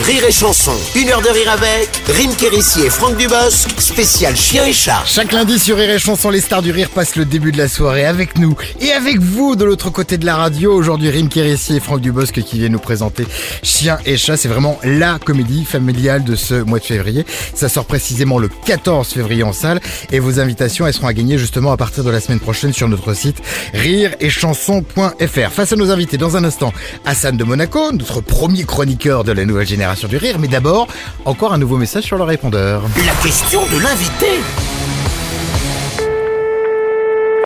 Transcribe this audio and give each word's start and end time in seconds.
Rire 0.00 0.24
et 0.24 0.32
Chanson, 0.32 0.74
une 0.96 1.08
heure 1.10 1.22
de 1.22 1.28
rire 1.28 1.48
avec 1.52 1.88
Rime 2.08 2.34
Kérissi 2.34 2.80
et 2.80 2.90
Franck 2.90 3.16
Dubosc, 3.16 3.68
spécial 3.78 4.34
chien 4.34 4.66
et 4.66 4.72
chat. 4.72 5.04
Chaque 5.06 5.30
lundi 5.30 5.56
sur 5.56 5.76
Rire 5.76 5.90
et 5.90 6.00
Chanson, 6.00 6.30
les 6.30 6.40
stars 6.40 6.62
du 6.62 6.72
rire 6.72 6.90
passent 6.90 7.14
le 7.14 7.24
début 7.24 7.52
de 7.52 7.58
la 7.58 7.68
soirée 7.68 8.04
avec 8.04 8.36
nous 8.36 8.56
et 8.80 8.90
avec 8.90 9.20
vous 9.20 9.54
de 9.54 9.64
l'autre 9.64 9.90
côté 9.90 10.18
de 10.18 10.26
la 10.26 10.34
radio. 10.34 10.74
Aujourd'hui, 10.74 11.10
Rim 11.10 11.28
Kérissi 11.28 11.76
et 11.76 11.80
Franck 11.80 12.00
Dubosc 12.00 12.42
qui 12.42 12.58
viennent 12.58 12.72
nous 12.72 12.80
présenter 12.80 13.24
Chien 13.62 13.98
et 14.04 14.16
chat. 14.16 14.36
C'est 14.36 14.48
vraiment 14.48 14.80
la 14.82 15.20
comédie 15.20 15.64
familiale 15.64 16.24
de 16.24 16.34
ce 16.34 16.54
mois 16.54 16.80
de 16.80 16.84
février. 16.84 17.24
Ça 17.54 17.68
sort 17.68 17.84
précisément 17.84 18.40
le 18.40 18.48
14 18.48 19.06
février 19.06 19.44
en 19.44 19.52
salle 19.52 19.78
et 20.10 20.18
vos 20.18 20.40
invitations, 20.40 20.88
elles 20.88 20.94
seront 20.94 21.06
à 21.06 21.14
gagner 21.14 21.38
justement 21.38 21.70
à 21.70 21.76
partir 21.76 22.02
de 22.02 22.10
la 22.10 22.18
semaine 22.18 22.40
prochaine 22.40 22.72
sur 22.72 22.88
notre 22.88 23.14
site 23.14 23.36
rireetchanson.fr. 23.74 25.52
Face 25.52 25.72
à 25.72 25.76
nos 25.76 25.92
invités, 25.92 26.18
dans 26.18 26.36
un 26.36 26.42
instant, 26.42 26.72
Hassan 27.04 27.36
de 27.36 27.44
Monaco, 27.44 27.92
notre 27.92 28.20
premier 28.20 28.64
chroniqueur 28.64 29.22
de 29.22 29.30
la 29.30 29.44
nouvelle 29.44 29.68
génération 29.68 29.83
du 30.08 30.16
rire. 30.16 30.38
Mais 30.38 30.48
d'abord, 30.48 30.88
encore 31.24 31.52
un 31.52 31.58
nouveau 31.58 31.76
message 31.76 32.04
sur 32.04 32.16
le 32.16 32.24
répondeur. 32.24 32.82
La 33.06 33.12
question 33.22 33.62
de 33.66 33.82
l'invité. 33.82 34.40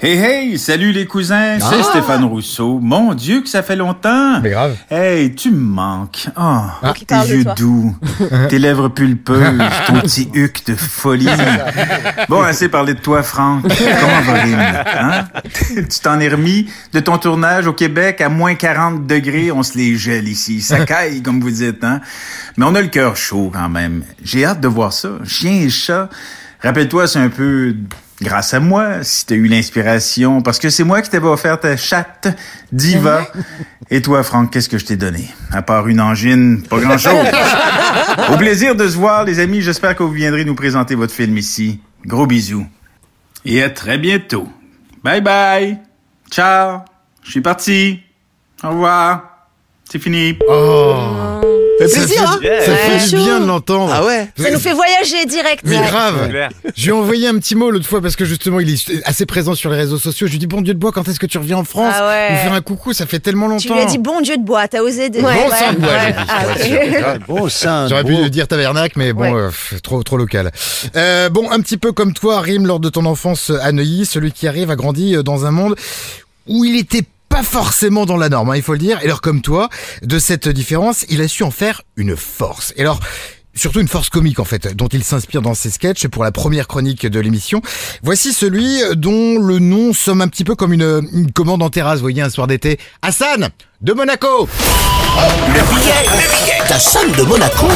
Hey 0.01 0.17
hey, 0.17 0.59
salut 0.59 0.93
les 0.93 1.07
cousins, 1.07 1.59
c'est 1.59 1.81
Ah. 1.81 1.83
Stéphane 1.83 2.25
Rousseau. 2.25 2.79
Mon 2.81 3.15
Dieu 3.15 3.41
que 3.43 3.49
ça 3.49 3.65
fait 3.65 3.75
longtemps. 3.75 4.41
Mais 4.41 4.51
grave. 4.51 4.77
Hey, 4.91 5.35
tu 5.35 5.51
me 5.51 5.59
manques. 5.59 6.29
Oh, 6.37 6.61
Qui 6.95 7.05
tes 7.05 7.15
parle 7.17 7.29
de 7.29 7.35
yeux 7.35 7.45
doux, 7.57 7.97
tes 8.49 8.61
lèvres 8.61 8.89
pulpeuses, 8.91 9.59
ton 9.89 10.01
petit 10.01 10.29
huc 10.35 10.65
de 10.69 10.77
folie. 10.77 11.27
Bon, 12.29 12.43
assez 12.43 12.69
parlé 12.69 12.95
de 12.95 13.01
toi, 13.01 13.25
Franck. 13.25 13.63
Comment 13.63 14.21
va 14.23 14.33
Rime, 14.43 14.59
hein? 14.61 15.25
Tu 15.75 15.99
t'en 16.01 16.21
es 16.21 16.29
remis 16.29 16.71
de 16.93 17.01
ton 17.01 17.19
tournage 17.19 17.67
au 17.67 17.73
Québec 17.73 18.21
à 18.21 18.29
moins 18.29 18.55
40 18.55 19.05
degrés. 19.05 19.51
On 19.51 19.65
se 19.65 19.77
les 19.77 19.97
gèle 19.97 20.29
ici. 20.29 20.61
Ça 20.61 20.79
caille, 20.87 21.23
comme 21.23 21.41
vous 21.41 21.51
dites, 21.51 21.83
hein? 21.83 22.01
Mais 22.57 22.65
on 22.69 22.75
a 22.77 22.81
le 22.83 22.89
cœur 22.89 23.17
chaud 23.17 23.51
quand 23.53 23.69
même. 23.69 24.05
J'ai 24.23 24.45
hâte 24.45 24.61
de 24.61 24.69
voir 24.69 24.93
ça. 24.93 25.09
Chien 25.25 25.53
et 25.63 25.69
chat. 25.71 26.09
Rappelle-toi, 26.63 27.09
c'est 27.09 27.19
un 27.19 27.31
peu 27.31 27.75
grâce 28.21 28.55
à 28.55 28.61
moi 28.61 29.03
si 29.03 29.27
t'as 29.27 29.35
eu 29.35 29.47
l'inspiration, 29.47 30.43
parce 30.43 30.59
que 30.59 30.71
c'est 30.71 30.85
moi 30.85 31.03
qui 31.03 31.11
t'avais 31.11 31.27
offert 31.27 31.59
ta 31.61 31.77
chatte 31.77 32.29
diva. 32.73 33.27
Et 33.91 34.03
toi, 34.03 34.23
Franck, 34.23 34.53
qu'est-ce 34.53 34.69
que 34.69 34.79
je 34.79 34.85
t'ai 34.85 34.97
donné? 34.97 35.29
À 35.51 35.63
part 35.63 35.89
une 35.89 36.01
angine, 36.01 36.63
pas 36.63 36.79
grand-chose. 36.79 37.27
Au 38.33 38.37
plaisir 38.37 38.75
de 38.75 38.87
se 38.87 38.97
voir, 38.97 39.25
les 39.25 39.41
amis. 39.41 39.63
J'espère 39.63 39.97
que 39.97 40.03
vous 40.03 40.13
viendrez 40.13 40.45
nous 40.45 40.55
présenter 40.55 40.95
votre 40.95 41.15
film 41.15 41.39
ici. 41.39 41.81
Gros 42.05 42.27
bisous. 42.27 42.67
Et 43.45 43.63
à 43.63 43.71
très 43.71 43.99
bientôt. 43.99 44.49
Bye 45.03 45.21
bye. 45.21 45.79
Ciao. 46.31 46.81
Je 47.23 47.31
suis 47.31 47.41
parti. 47.41 48.01
Au 48.63 48.71
revoir. 48.71 49.49
C'est 49.91 49.99
fini. 49.99 50.37
Oh, 50.49 51.28
ça 51.89 52.01
plaisir, 52.01 52.23
hein 52.29 52.39
fait, 52.43 52.61
ça 52.67 52.75
fait 52.77 53.09
du 53.09 53.17
bien 53.17 53.41
de 53.41 53.47
l'entendre. 53.47 53.93
Ah 53.95 54.05
ouais 54.05 54.29
Ça 54.39 54.51
nous 54.51 54.59
fait 54.59 54.73
voyager 54.73 55.25
direct. 55.27 55.63
Mais 55.65 55.79
Ouais. 55.79 55.87
grave. 55.87 56.31
Je 56.77 56.83
lui 56.85 56.89
ai 56.91 56.93
envoyé 56.93 57.29
un 57.29 57.39
petit 57.39 57.55
mot 57.55 57.71
l'autre 57.71 57.87
fois 57.87 58.01
parce 58.01 58.17
que 58.17 58.25
justement 58.25 58.61
il 58.61 58.71
est 58.73 59.03
assez 59.05 59.27
présent 59.27 59.55
sur 59.55 59.71
les 59.71 59.77
réseaux 59.77 59.99
sociaux. 59.99 60.27
Je 60.27 60.33
lui 60.33 60.39
dis 60.39 60.47
bon 60.47 60.61
Dieu 60.61 60.75
de 60.75 60.79
bois, 60.79 60.93
quand 60.93 61.07
est-ce 61.09 61.19
que 61.21 61.27
tu 61.27 61.39
reviens 61.39 61.59
en 61.59 61.65
France 61.65 61.95
Ah 61.97 62.07
ouais. 62.09 62.31
Nous 62.33 62.37
faire 62.39 62.53
un 62.53 62.61
coucou, 62.61 62.93
ça 62.93 63.07
fait 63.07 63.19
tellement 63.21 63.47
longtemps. 63.49 63.63
Tu 63.63 63.73
lui 63.73 63.81
as 63.81 63.87
dit 63.87 63.99
bon 63.99 64.21
Dieu 64.21 64.37
de 64.37 64.43
bois, 64.45 64.67
t'as 64.69 64.81
osé 64.81 65.09
de... 65.11 65.21
Bon 65.21 65.29
sang 65.29 65.73
de 65.73 65.79
bois, 65.79 65.91
j'ai 66.63 66.89
dit. 66.91 66.97
Ah. 67.05 67.19
Bon 67.27 67.49
sang. 67.49 67.89
J'aurais 67.89 68.05
pu 68.05 68.31
dire 68.31 68.49
tabernacle, 68.49 68.95
mais 68.99 69.13
bon, 69.13 69.23
Ouais. 69.23 69.33
euh, 69.43 69.49
pff, 69.49 69.81
trop 69.83 70.03
trop 70.03 70.17
local. 70.17 70.51
Euh, 70.97 71.29
bon, 71.29 71.51
un 71.51 71.61
petit 71.61 71.77
peu 71.77 71.93
comme 71.93 72.13
toi, 72.13 72.41
Rime, 72.41 72.67
lors 72.67 72.81
de 72.81 72.89
ton 72.89 73.05
enfance 73.05 73.51
à 73.63 73.73
Neuilly, 73.73 74.07
celui 74.07 74.33
qui 74.33 74.47
arrive 74.49 74.71
a 74.71 74.77
grandi 74.77 75.17
euh, 75.17 75.23
dans 75.23 75.47
un 75.47 75.51
monde 75.51 75.75
où 76.47 76.65
il 76.65 76.77
était 76.79 77.03
pas 77.29 77.43
forcément 77.43 78.07
dans 78.07 78.17
la 78.17 78.29
norme, 78.29 78.51
hein, 78.51 78.57
il 78.57 78.63
faut 78.63 78.73
le 78.73 78.79
dire. 78.79 78.99
Et 79.03 79.05
alors 79.05 79.21
comme 79.21 79.43
toi, 79.43 79.69
de 80.03 80.19
cette 80.19 80.49
différence, 80.49 81.05
il 81.09 81.21
a 81.21 81.29
su 81.29 81.43
en 81.43 81.51
faire 81.51 81.83
une 81.97 82.17
force. 82.17 82.73
Et 82.77 82.83
alors 82.83 83.01
surtout 83.55 83.81
une 83.81 83.89
force 83.89 84.09
comique 84.09 84.39
en 84.39 84.45
fait, 84.45 84.75
dont 84.75 84.89
il 84.89 85.05
s'inspire 85.05 85.43
dans 85.43 85.55
ses 85.55 85.71
sketchs 85.71 86.07
pour 86.07 86.25
la 86.25 86.33
première 86.33 86.69
chronique 86.69 87.07
de 87.07 87.21
l'émission. 87.21 87.61
Voici 88.03 88.33
celui 88.33 88.81
dont 88.97 89.39
le 89.39 89.59
nom 89.59 89.93
somme 89.93 90.21
un 90.21 90.29
petit 90.29 90.45
peu 90.45 90.55
comme 90.55 90.73
une, 90.73 91.09
une 91.13 91.33
commande 91.33 91.63
en 91.63 91.71
terrasse, 91.71 91.97
vous 91.97 92.03
voyez, 92.03 92.23
un 92.23 92.31
soir 92.31 92.47
d'été. 92.47 92.79
Hassan 93.03 93.51
de 93.81 93.93
Monaco 93.93 94.49
Le 95.49 95.75
billet, 95.75 96.05
le 96.05 96.45
billet 96.45 96.69
d'Hassan 96.69 97.11
de 97.17 97.23
Monaco. 97.23 97.67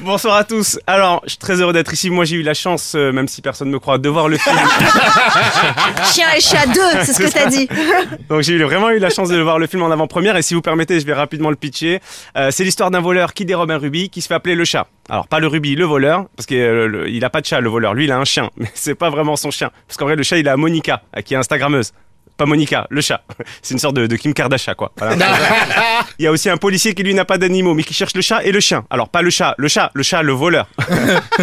Bonsoir 0.00 0.36
à 0.36 0.44
tous. 0.44 0.78
Alors, 0.86 1.20
je 1.24 1.30
suis 1.30 1.38
très 1.38 1.60
heureux 1.60 1.72
d'être 1.72 1.92
ici. 1.92 2.08
Moi, 2.08 2.24
j'ai 2.24 2.36
eu 2.36 2.42
la 2.42 2.54
chance, 2.54 2.92
euh, 2.94 3.10
même 3.10 3.26
si 3.26 3.42
personne 3.42 3.66
ne 3.68 3.72
me 3.72 3.78
croit, 3.80 3.98
de 3.98 4.08
voir 4.08 4.28
le 4.28 4.36
film. 4.38 4.56
Chien 6.14 6.26
et 6.36 6.40
chat 6.40 6.66
2, 6.66 6.80
c'est 7.04 7.12
ce 7.14 7.18
que 7.18 7.32
t'as 7.32 7.46
dit. 7.46 7.68
Donc, 8.28 8.42
j'ai 8.42 8.52
eu- 8.54 8.62
vraiment 8.62 8.90
eu 8.90 8.98
la 8.98 9.10
chance 9.10 9.28
de 9.28 9.36
voir 9.40 9.58
le 9.58 9.66
film 9.66 9.82
en 9.82 9.90
avant-première. 9.90 10.36
Et 10.36 10.42
si 10.42 10.54
vous 10.54 10.62
permettez, 10.62 11.00
je 11.00 11.06
vais 11.06 11.14
rapidement 11.14 11.50
le 11.50 11.56
pitcher. 11.56 12.00
Euh, 12.36 12.50
c'est 12.52 12.62
l'histoire 12.62 12.90
d'un 12.92 13.00
voleur 13.00 13.34
qui 13.34 13.44
dérobe 13.44 13.70
un 13.72 13.78
rubis, 13.78 14.08
qui 14.08 14.22
se 14.22 14.28
fait 14.28 14.34
appeler 14.34 14.54
le 14.54 14.64
chat. 14.64 14.86
Alors, 15.08 15.26
pas 15.26 15.40
le 15.40 15.48
rubis, 15.48 15.74
le 15.74 15.84
voleur, 15.84 16.26
parce 16.36 16.46
qu'il 16.46 17.20
a 17.24 17.30
pas 17.30 17.40
de 17.40 17.46
chat, 17.46 17.60
le 17.60 17.68
voleur. 17.68 17.94
Lui, 17.94 18.04
il 18.04 18.12
a 18.12 18.18
un 18.18 18.24
chien, 18.24 18.50
mais 18.56 18.70
c'est 18.74 18.94
pas 18.94 19.10
vraiment 19.10 19.34
son 19.34 19.50
chien. 19.50 19.70
Parce 19.88 19.96
qu'en 19.96 20.04
vrai, 20.04 20.14
le 20.16 20.22
chat, 20.22 20.38
il 20.38 20.48
a 20.48 20.56
Monica, 20.56 21.02
euh, 21.16 21.22
qui 21.22 21.34
est 21.34 21.36
Instagrammeuse. 21.38 21.92
Pas 22.38 22.46
Monica, 22.46 22.86
le 22.88 23.00
chat. 23.00 23.20
C'est 23.62 23.74
une 23.74 23.80
sorte 23.80 23.96
de, 23.96 24.06
de 24.06 24.16
Kim 24.16 24.32
Kardashian, 24.32 24.74
quoi. 24.74 24.92
Voilà. 24.96 25.16
Il 26.18 26.24
y 26.24 26.28
a 26.28 26.30
aussi 26.30 26.48
un 26.48 26.56
policier 26.56 26.94
qui 26.94 27.02
lui 27.02 27.12
n'a 27.12 27.24
pas 27.24 27.36
d'animaux, 27.36 27.74
mais 27.74 27.82
qui 27.82 27.94
cherche 27.94 28.14
le 28.14 28.22
chat 28.22 28.44
et 28.44 28.52
le 28.52 28.60
chien. 28.60 28.84
Alors 28.90 29.08
pas 29.08 29.22
le 29.22 29.30
chat, 29.30 29.54
le 29.58 29.66
chat, 29.66 29.90
le 29.92 30.04
chat, 30.04 30.22
le 30.22 30.32
voleur. 30.32 30.68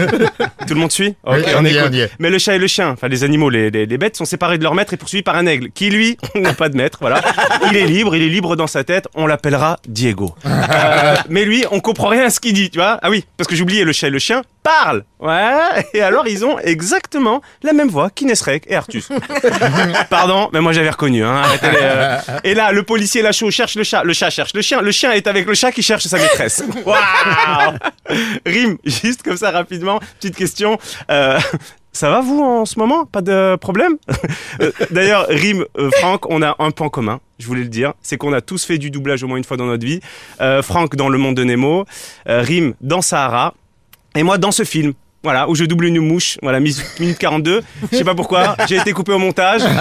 Tout 0.67 0.73
le 0.73 0.79
monde 0.79 0.91
suit 0.91 1.15
Ok, 1.25 1.43
on 1.57 1.65
y 1.65 1.75
est, 1.75 1.81
on 1.83 1.91
y 1.91 1.99
est. 1.99 2.11
Mais 2.19 2.29
le 2.29 2.39
chat 2.39 2.55
et 2.55 2.59
le 2.59 2.67
chien, 2.67 2.91
enfin 2.91 3.09
les 3.09 3.25
animaux, 3.25 3.49
les, 3.49 3.69
les, 3.69 3.85
les 3.85 3.97
bêtes 3.97 4.15
sont 4.15 4.25
séparés 4.25 4.57
de 4.57 4.63
leur 4.63 4.73
maître 4.73 4.93
et 4.93 4.97
poursuivis 4.97 5.21
par 5.23 5.35
un 5.35 5.45
aigle, 5.45 5.69
qui 5.71 5.89
lui 5.89 6.17
n'a 6.35 6.53
pas 6.53 6.69
de 6.69 6.77
maître. 6.77 6.99
Voilà, 7.01 7.21
il 7.69 7.75
est 7.75 7.85
libre, 7.85 8.15
il 8.15 8.23
est 8.23 8.29
libre 8.29 8.55
dans 8.55 8.67
sa 8.67 8.83
tête. 8.85 9.07
On 9.15 9.27
l'appellera 9.27 9.77
Diego. 9.87 10.33
Euh, 10.45 11.15
mais 11.29 11.43
lui, 11.43 11.65
on 11.71 11.81
comprend 11.81 12.07
rien 12.07 12.25
à 12.25 12.29
ce 12.29 12.39
qu'il 12.39 12.53
dit, 12.53 12.69
tu 12.69 12.79
vois 12.79 12.99
Ah 13.01 13.09
oui, 13.09 13.25
parce 13.35 13.49
que 13.49 13.55
j'oubliais, 13.55 13.83
le 13.83 13.91
chat 13.91 14.07
et 14.07 14.11
le 14.11 14.19
chien 14.19 14.43
parlent. 14.65 15.05
Ouais. 15.19 15.85
Et 15.93 16.01
alors 16.01 16.27
ils 16.27 16.43
ont 16.43 16.57
exactement 16.59 17.41
la 17.61 17.71
même 17.71 17.87
voix 17.87 18.09
qu'Inesrek 18.09 18.65
et 18.67 18.75
Artus. 18.75 19.09
Pardon, 20.09 20.49
mais 20.51 20.59
moi 20.59 20.73
j'avais 20.73 20.89
reconnu. 20.89 21.23
Hein. 21.23 21.35
arrêtez 21.35 21.71
les, 21.71 21.77
euh. 21.81 22.17
Et 22.43 22.53
là, 22.55 22.71
le 22.71 22.83
policier 22.83 23.21
Lachaud 23.21 23.51
cherche 23.51 23.75
le 23.75 23.83
chat, 23.83 24.03
le 24.03 24.13
chat 24.13 24.29
cherche 24.31 24.53
le 24.53 24.61
chien, 24.61 24.81
le 24.81 24.91
chien 24.91 25.11
est 25.11 25.27
avec 25.27 25.45
le 25.45 25.53
chat 25.53 25.71
qui 25.71 25.83
cherche 25.83 26.05
sa 26.05 26.17
maîtresse. 26.17 26.63
Waouh 26.85 27.77
Rime, 28.45 28.77
juste 28.83 29.21
comme 29.23 29.37
ça 29.37 29.51
rapidement, 29.51 29.99
petite 30.19 30.35
question. 30.35 30.77
Euh, 31.11 31.39
ça 31.95 32.09
va 32.09 32.19
vous 32.19 32.41
en 32.41 32.65
ce 32.65 32.77
moment? 32.77 33.05
Pas 33.05 33.21
de 33.21 33.55
problème? 33.55 33.93
Euh, 34.61 34.71
D'ailleurs, 34.91 35.27
Rime, 35.29 35.65
euh, 35.77 35.89
Franck, 35.99 36.29
on 36.29 36.41
a 36.41 36.55
un 36.59 36.71
point 36.71 36.89
commun, 36.89 37.21
je 37.39 37.47
voulais 37.47 37.63
le 37.63 37.69
dire, 37.69 37.93
c'est 38.01 38.17
qu'on 38.17 38.33
a 38.33 38.41
tous 38.41 38.65
fait 38.65 38.77
du 38.77 38.91
doublage 38.91 39.23
au 39.23 39.27
moins 39.27 39.37
une 39.37 39.43
fois 39.45 39.55
dans 39.55 39.65
notre 39.65 39.85
vie. 39.85 40.01
Euh, 40.41 40.61
Franck 40.61 40.95
dans 40.97 41.07
Le 41.07 41.17
Monde 41.17 41.35
de 41.35 41.43
Nemo, 41.45 41.85
Rime 42.25 42.73
dans 42.81 43.01
Sahara, 43.01 43.53
et 44.15 44.23
moi 44.23 44.37
dans 44.37 44.51
ce 44.51 44.63
film. 44.63 44.93
Voilà, 45.23 45.49
où 45.49 45.55
je 45.55 45.65
double 45.65 45.85
une 45.85 45.99
mouche, 46.01 46.37
voilà, 46.43 46.59
mi- 46.59 46.75
minute 46.99 47.17
42. 47.17 47.63
Je 47.91 47.97
sais 47.97 48.03
pas 48.03 48.13
pourquoi, 48.13 48.55
j'ai 48.69 48.75
été 48.77 48.91
coupé 48.91 49.11
au 49.11 49.17
montage. 49.17 49.61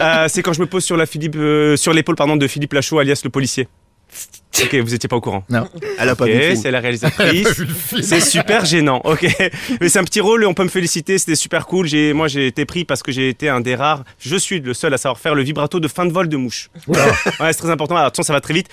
Euh, 0.00 0.26
c'est 0.28 0.42
quand 0.42 0.52
je 0.52 0.60
me 0.60 0.66
pose 0.66 0.84
sur 0.84 0.96
la 0.96 1.06
Philippe, 1.06 1.36
euh, 1.36 1.76
sur 1.76 1.92
l'épaule 1.94 2.16
pardon 2.16 2.36
de 2.36 2.46
Philippe 2.46 2.72
Lachaud, 2.74 2.98
alias 2.98 3.20
le 3.24 3.30
policier. 3.30 3.68
Ok, 4.62 4.74
vous 4.76 4.94
étiez 4.94 5.08
pas 5.08 5.16
au 5.16 5.20
courant. 5.20 5.44
Non. 5.50 5.68
Elle 5.98 6.08
a 6.08 6.16
pas 6.16 6.24
vu 6.26 6.32
le 6.34 6.40
film. 6.40 6.56
c'est 6.56 6.70
la 6.70 6.80
réalisatrice. 6.80 7.62
C'est 8.02 8.20
super 8.20 8.64
gênant. 8.64 9.00
Ok, 9.04 9.26
mais 9.80 9.88
c'est 9.88 9.98
un 9.98 10.04
petit 10.04 10.20
rôle. 10.20 10.44
On 10.46 10.54
peut 10.54 10.62
me 10.64 10.68
féliciter. 10.68 11.18
C'était 11.18 11.34
super 11.34 11.66
cool. 11.66 11.86
J'ai, 11.86 12.12
moi, 12.12 12.28
j'ai 12.28 12.46
été 12.46 12.64
pris 12.64 12.84
parce 12.84 13.02
que 13.02 13.12
j'ai 13.12 13.28
été 13.28 13.48
un 13.48 13.60
des 13.60 13.74
rares. 13.74 14.04
Je 14.18 14.36
suis 14.36 14.60
le 14.60 14.74
seul 14.74 14.94
à 14.94 14.98
savoir 14.98 15.18
faire 15.18 15.34
le 15.34 15.42
vibrato 15.42 15.80
de 15.80 15.88
fin 15.88 16.06
de 16.06 16.12
vol 16.12 16.28
de 16.28 16.36
mouche. 16.36 16.68
Ouais, 16.88 16.96
c'est 17.52 17.54
très 17.58 17.70
important. 17.70 17.96
Alors, 17.96 18.06
attention, 18.08 18.22
ça 18.22 18.32
va 18.32 18.40
très 18.40 18.54
vite. 18.54 18.68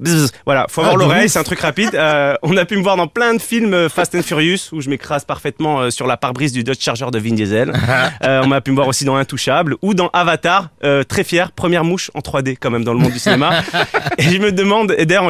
Bzzz. 0.00 0.30
Voilà, 0.44 0.66
faut 0.70 0.80
avoir 0.80 0.96
Ah, 0.96 0.98
l'oreille. 0.98 1.28
C'est 1.28 1.38
un 1.38 1.42
truc 1.44 1.60
rapide. 1.60 1.90
Euh, 1.94 2.34
on 2.42 2.56
a 2.56 2.64
pu 2.64 2.76
me 2.76 2.82
voir 2.82 2.96
dans 2.96 3.06
plein 3.08 3.34
de 3.34 3.40
films 3.42 3.74
euh, 3.74 3.88
Fast 3.88 4.14
and 4.14 4.22
Furious 4.22 4.70
où 4.72 4.80
je 4.80 4.88
m'écrase 4.90 5.24
parfaitement 5.24 5.80
euh, 5.80 5.90
sur 5.90 6.06
la 6.06 6.16
pare-brise 6.16 6.52
du 6.52 6.64
Dodge 6.64 6.80
Charger 6.80 7.06
de 7.12 7.18
Vin 7.18 7.34
Diesel. 7.34 7.72
Euh, 8.22 8.40
on 8.42 8.46
m'a 8.46 8.60
pu 8.60 8.70
me 8.70 8.76
voir 8.76 8.88
aussi 8.88 9.04
dans 9.04 9.16
Intouchable 9.16 9.76
ou 9.82 9.92
dans 9.94 10.08
Avatar. 10.08 10.68
euh, 10.84 11.02
très 11.04 11.22
fier, 11.24 11.52
première 11.52 11.84
mouche 11.84 12.10
en 12.14 12.20
3D 12.20 12.56
quand 12.58 12.70
même 12.70 12.82
dans 12.84 12.92
le 12.92 12.98
monde 12.98 13.12
du 13.12 13.18
cinéma. 13.18 13.62
Et 14.18 14.22
je 14.22 14.38
me 14.38 14.52
demande, 14.52 14.94
et 14.96 15.06
d'ailleurs, 15.06 15.25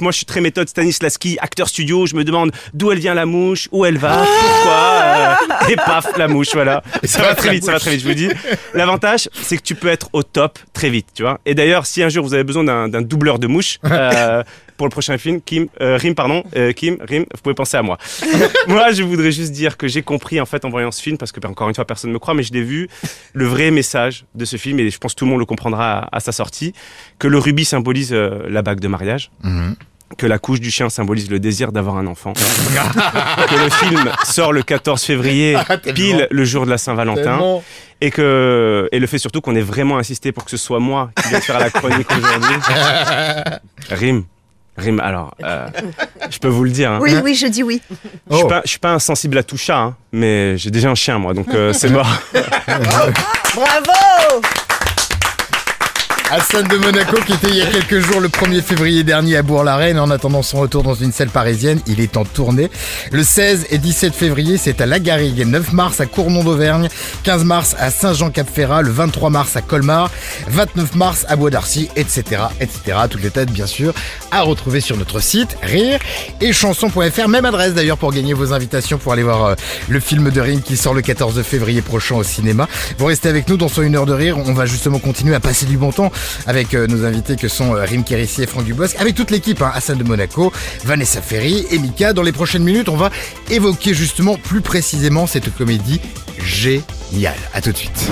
moi 0.00 0.12
je 0.12 0.16
suis 0.16 0.26
très 0.26 0.40
méthode 0.40 0.68
Stanislavski, 0.68 1.38
acteur 1.40 1.68
studio, 1.68 2.06
je 2.06 2.14
me 2.14 2.24
demande 2.24 2.52
d'où 2.72 2.90
elle 2.92 2.98
vient 2.98 3.14
la 3.14 3.26
mouche, 3.26 3.68
où 3.72 3.84
elle 3.84 3.98
va, 3.98 4.24
pourquoi, 4.24 5.02
euh, 5.02 5.68
et 5.70 5.76
paf, 5.76 6.16
la 6.16 6.28
mouche, 6.28 6.52
voilà. 6.52 6.82
Ça 7.04 7.22
va 7.22 7.34
très 7.34 7.50
vite, 7.50 7.64
ça 7.64 7.72
va 7.72 7.80
très 7.80 7.92
vite, 7.92 8.02
je 8.02 8.08
vous 8.08 8.14
dis. 8.14 8.28
L'avantage, 8.74 9.28
c'est 9.42 9.56
que 9.56 9.62
tu 9.62 9.74
peux 9.74 9.88
être 9.88 10.08
au 10.12 10.22
top 10.22 10.58
très 10.72 10.90
vite, 10.90 11.08
tu 11.14 11.22
vois. 11.22 11.40
Et 11.46 11.54
d'ailleurs, 11.54 11.86
si 11.86 12.02
un 12.02 12.08
jour 12.08 12.24
vous 12.24 12.34
avez 12.34 12.44
besoin 12.44 12.64
d'un 12.64 12.88
d'un 12.88 13.02
doubleur 13.02 13.38
de 13.38 13.46
mouche, 13.46 13.78
euh, 13.84 14.42
pour 14.76 14.86
le 14.86 14.90
prochain 14.90 15.18
film, 15.18 15.40
Kim, 15.40 15.68
euh, 15.80 15.96
Rim, 15.96 16.14
pardon, 16.14 16.42
euh, 16.56 16.72
Kim, 16.72 16.96
Rim, 17.00 17.24
vous 17.32 17.40
pouvez 17.42 17.54
penser 17.54 17.76
à 17.76 17.82
moi. 17.82 17.98
moi, 18.68 18.92
je 18.92 19.02
voudrais 19.02 19.32
juste 19.32 19.52
dire 19.52 19.76
que 19.76 19.86
j'ai 19.88 20.02
compris 20.02 20.40
en 20.40 20.46
fait 20.46 20.64
en 20.64 20.70
voyant 20.70 20.90
ce 20.90 21.00
film, 21.02 21.16
parce 21.16 21.32
que 21.32 21.40
ben, 21.40 21.50
encore 21.50 21.68
une 21.68 21.74
fois, 21.74 21.84
personne 21.84 22.10
ne 22.10 22.14
me 22.14 22.18
croit, 22.18 22.34
mais 22.34 22.42
je 22.42 22.52
l'ai 22.52 22.62
vu, 22.62 22.88
le 23.32 23.46
vrai 23.46 23.70
message 23.70 24.24
de 24.34 24.44
ce 24.44 24.56
film, 24.56 24.78
et 24.80 24.90
je 24.90 24.98
pense 24.98 25.14
que 25.14 25.18
tout 25.20 25.24
le 25.24 25.30
monde 25.30 25.40
le 25.40 25.46
comprendra 25.46 26.00
à, 26.00 26.16
à 26.16 26.20
sa 26.20 26.32
sortie, 26.32 26.74
que 27.18 27.28
le 27.28 27.38
rubis 27.38 27.64
symbolise 27.66 28.12
euh, 28.12 28.46
la 28.48 28.62
bague 28.62 28.80
de 28.80 28.88
mariage. 28.88 29.30
Mhm. 29.42 29.76
que 30.18 30.26
la 30.26 30.38
couche 30.38 30.60
du 30.60 30.70
chien 30.70 30.90
symbolise 30.90 31.28
le 31.30 31.40
désir 31.40 31.72
d'avoir 31.72 31.96
un 31.96 32.06
enfant, 32.06 32.32
que 33.48 33.54
le 33.64 33.70
film 33.70 34.10
sort 34.24 34.52
le 34.52 34.62
14 34.62 35.02
février, 35.02 35.56
Ah, 35.68 35.76
pile 35.78 36.28
le 36.30 36.44
jour 36.44 36.66
de 36.66 36.70
la 36.70 36.78
Saint-Valentin, 36.78 37.60
et 38.00 38.10
que 38.10 38.88
et 38.92 38.98
le 39.00 39.06
fait 39.06 39.18
surtout 39.18 39.40
qu'on 39.40 39.56
ait 39.56 39.60
vraiment 39.62 39.98
insisté 39.98 40.30
pour 40.30 40.44
que 40.44 40.50
ce 40.50 40.56
soit 40.56 40.78
moi 40.78 41.10
qui 41.20 41.28
vienne 41.30 41.40
faire 41.40 41.58
la 41.58 41.70
chronique 41.70 42.06
aujourd'hui. 42.10 42.56
Rime, 43.90 44.24
rime. 44.76 45.00
Alors, 45.00 45.34
euh, 45.42 45.66
je 46.30 46.38
peux 46.38 46.48
vous 46.48 46.64
le 46.64 46.70
dire. 46.70 46.90
hein. 46.92 46.98
Oui, 47.00 47.14
oui, 47.22 47.34
je 47.34 47.46
dis 47.46 47.62
oui. 47.62 47.80
Je 48.30 48.36
suis 48.36 48.46
pas, 48.46 48.62
je 48.64 48.70
suis 48.70 48.78
pas 48.78 48.92
insensible 48.92 49.38
à 49.38 49.42
tout 49.42 49.56
chat, 49.56 49.78
hein, 49.78 49.96
mais 50.12 50.56
j'ai 50.58 50.70
déjà 50.70 50.90
un 50.90 50.94
chien 50.94 51.18
moi, 51.18 51.34
donc 51.34 51.48
euh, 51.54 51.72
c'est 51.72 51.90
mort. 51.90 52.08
Bravo 53.54 54.42
Hassan 56.30 56.66
de 56.66 56.76
Monaco 56.78 57.16
qui 57.26 57.34
était 57.34 57.48
il 57.48 57.56
y 57.56 57.62
a 57.62 57.66
quelques 57.66 58.00
jours 58.00 58.18
le 58.18 58.28
1er 58.28 58.62
février 58.62 59.04
dernier 59.04 59.36
à 59.36 59.42
Bourg-la-Reine 59.42 59.98
en 59.98 60.10
attendant 60.10 60.42
son 60.42 60.60
retour 60.60 60.82
dans 60.82 60.94
une 60.94 61.12
salle 61.12 61.28
parisienne, 61.28 61.80
il 61.86 62.00
est 62.00 62.16
en 62.16 62.24
tournée. 62.24 62.70
Le 63.12 63.22
16 63.22 63.66
et 63.70 63.78
17 63.78 64.14
février, 64.14 64.56
c'est 64.56 64.80
à 64.80 64.86
La 64.86 65.00
Garrigue, 65.00 65.46
9 65.46 65.72
mars 65.72 66.00
à 66.00 66.06
Cournon 66.06 66.42
d'Auvergne, 66.42 66.88
15 67.24 67.44
mars 67.44 67.76
à 67.78 67.90
Saint-Jean-Cap-Ferrat, 67.90 68.82
le 68.82 68.90
23 68.90 69.28
mars 69.30 69.54
à 69.56 69.60
Colmar, 69.60 70.10
29 70.48 70.94
mars 70.94 71.26
à 71.28 71.36
Bois 71.36 71.50
d'Arcy, 71.50 71.88
etc., 71.94 72.42
etc. 72.58 72.98
Toutes 73.10 73.22
les 73.22 73.30
têtes 73.30 73.50
bien 73.50 73.66
sûr 73.66 73.92
à 74.30 74.40
retrouver 74.40 74.80
sur 74.80 74.96
notre 74.96 75.20
site 75.20 75.56
rire 75.62 76.00
et 76.40 76.52
chanson.fr, 76.52 77.28
même 77.28 77.44
adresse 77.44 77.74
d'ailleurs 77.74 77.98
pour 77.98 78.12
gagner 78.12 78.32
vos 78.32 78.52
invitations 78.52 78.98
pour 78.98 79.12
aller 79.12 79.22
voir 79.22 79.44
euh, 79.44 79.54
le 79.88 80.00
film 80.00 80.30
de 80.30 80.40
Rime 80.40 80.62
qui 80.62 80.76
sort 80.76 80.94
le 80.94 81.02
14 81.02 81.42
février 81.42 81.82
prochain 81.82 82.16
au 82.16 82.24
cinéma. 82.24 82.66
Vous 82.98 83.06
restez 83.06 83.28
avec 83.28 83.48
nous 83.48 83.58
dans 83.58 83.68
son 83.68 83.82
une 83.82 83.94
heure 83.94 84.06
de 84.06 84.14
rire, 84.14 84.38
on 84.38 84.54
va 84.54 84.64
justement 84.64 84.98
continuer 84.98 85.34
à 85.34 85.40
passer 85.40 85.66
du 85.66 85.76
bon 85.76 85.92
temps 85.92 86.10
avec 86.46 86.74
euh, 86.74 86.86
nos 86.86 87.04
invités 87.04 87.36
que 87.36 87.48
sont 87.48 87.74
euh, 87.74 87.84
Rim 87.84 88.04
Kérissi 88.04 88.42
et 88.42 88.46
Franck 88.46 88.64
Dubosc, 88.64 88.96
avec 88.98 89.14
toute 89.14 89.30
l'équipe, 89.30 89.62
hein, 89.62 89.72
Hassan 89.74 89.98
de 89.98 90.04
Monaco, 90.04 90.52
Vanessa 90.84 91.22
Ferry 91.22 91.66
et 91.70 91.78
Mika. 91.78 92.12
Dans 92.12 92.22
les 92.22 92.32
prochaines 92.32 92.64
minutes, 92.64 92.88
on 92.88 92.96
va 92.96 93.10
évoquer 93.50 93.94
justement 93.94 94.36
plus 94.36 94.60
précisément 94.60 95.26
cette 95.26 95.54
comédie 95.54 96.00
géniale. 96.42 97.38
À 97.52 97.60
tout 97.60 97.72
de 97.72 97.76
suite. 97.76 98.08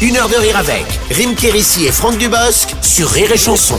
Une 0.00 0.16
heure 0.16 0.28
de 0.28 0.36
rire 0.36 0.56
avec 0.56 0.84
Rim 1.10 1.34
Kérissi 1.34 1.86
et 1.86 1.92
Franck 1.92 2.18
Dubosc 2.18 2.74
sur 2.82 3.08
Rire 3.08 3.32
et 3.32 3.38
Chanson. 3.38 3.78